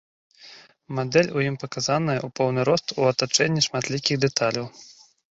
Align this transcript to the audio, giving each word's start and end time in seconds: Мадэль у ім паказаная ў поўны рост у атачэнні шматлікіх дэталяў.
Мадэль 0.99 1.27
у 1.35 1.39
ім 1.49 1.55
паказаная 1.63 2.15
ў 2.25 2.29
поўны 2.39 2.61
рост 2.69 2.87
у 3.01 3.05
атачэнні 3.11 3.61
шматлікіх 3.67 4.15
дэталяў. 4.25 4.65